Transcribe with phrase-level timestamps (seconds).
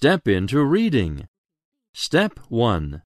[0.00, 1.26] Step into reading.
[1.92, 3.02] Step 1.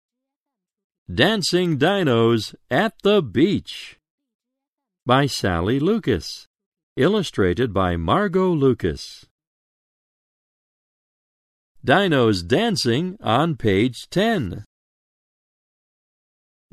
[1.14, 3.98] Dancing Dinos at the Beach
[5.06, 6.46] by Sally Lucas.
[6.96, 9.24] Illustrated by Margeaux Lucas.
[11.82, 14.64] Dinos dancing on page 10.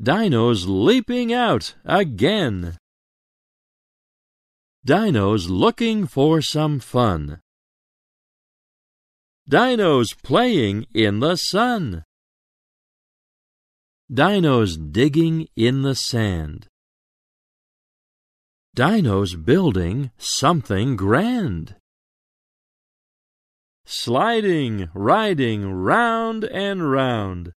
[0.01, 2.77] Dinos leaping out again.
[4.89, 7.41] Dinos looking for some fun.
[9.47, 12.03] Dinos playing in the sun.
[14.11, 16.65] Dinos digging in the sand.
[18.75, 21.75] Dinos building something grand.
[23.85, 27.53] Sliding, riding round and round.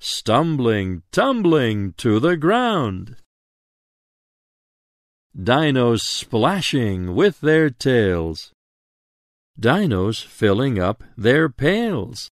[0.00, 3.16] Stumbling, tumbling to the ground.
[5.36, 8.52] Dinos splashing with their tails.
[9.58, 12.30] Dinos filling up their pails.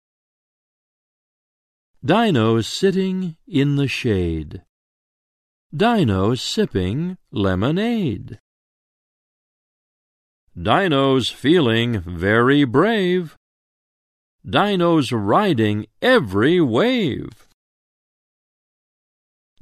[2.06, 4.62] Dinos sitting in the shade.
[5.76, 8.38] Dinos sipping lemonade.
[10.56, 13.36] Dinos feeling very brave.
[14.46, 17.48] Dinos riding every wave.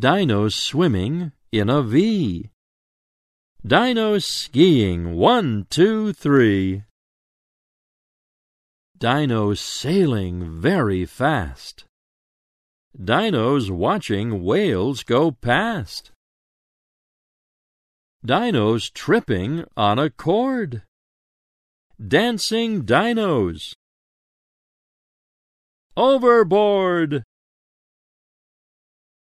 [0.02, 2.50] Dinos swimming in a V.
[3.66, 6.84] Dinos skiing one, two, three.
[8.98, 11.86] Dinos sailing very fast.
[12.98, 16.12] Dinos watching whales go past.
[18.26, 20.82] Dinos tripping on a cord.
[22.00, 23.76] Dancing dinos.
[25.95, 27.22] Overboard!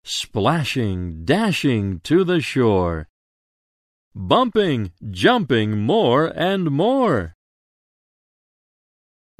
[0.05, 3.09] Splashing, dashing to the shore
[4.17, 7.35] bumping, jumping more and more.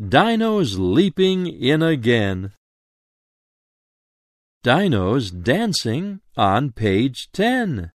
[0.01, 2.53] Dinos leaping in again.
[4.63, 7.91] Dinos dancing on page 10.